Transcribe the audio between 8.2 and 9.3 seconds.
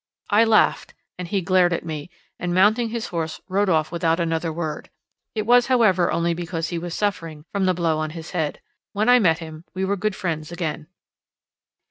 head; when I